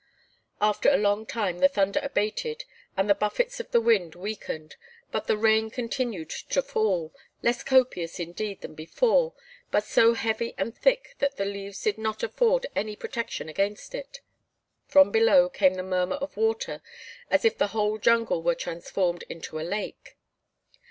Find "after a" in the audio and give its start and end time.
0.59-0.97